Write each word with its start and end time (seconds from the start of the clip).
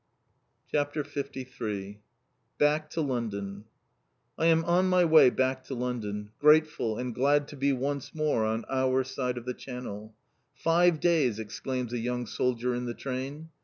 _"CHAPTER 0.71 1.05
LIII 1.05 2.01
BACK 2.57 2.89
TO 2.89 3.01
LONDON 3.01 3.65
I 4.35 4.47
am 4.47 4.65
on 4.65 4.87
my 4.89 5.05
way 5.05 5.29
back 5.29 5.63
to 5.65 5.75
London, 5.75 6.31
grateful 6.39 6.97
and 6.97 7.13
glad 7.13 7.47
to 7.49 7.55
be 7.55 7.71
once 7.71 8.15
more 8.15 8.43
on 8.43 8.65
our 8.67 9.03
side 9.03 9.37
of 9.37 9.45
the 9.45 9.53
Channel. 9.53 10.15
"Five 10.55 10.99
days!" 11.01 11.37
exclaims 11.37 11.93
a 11.93 11.99
young 11.99 12.25
soldier 12.25 12.73
in 12.73 12.85
the 12.85 12.95
train. 12.95 13.49